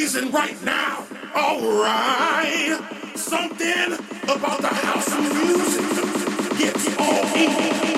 [0.00, 1.04] reason right now.
[1.34, 2.78] Alright.
[3.16, 7.97] Something about the house music gets all in.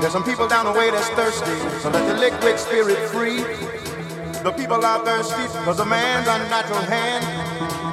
[0.00, 3.38] There's some people down the way that's thirsty, so let the liquid spirit free.
[4.42, 7.24] The people are thirsty because of man's unnatural hand.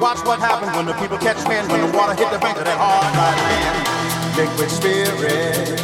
[0.00, 2.64] Watch what happens when the people catch wind, when the water hit the bank of
[2.64, 3.84] that hard right hand.
[4.36, 5.80] Liquid spirit.